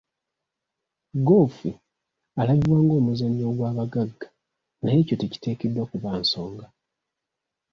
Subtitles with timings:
[1.19, 1.69] Ggoofu
[2.39, 4.27] alabibwa ng'omuzannyo ogw'abagagga
[4.81, 6.65] naye ekyo tekiteekeddwa kuba nsonga.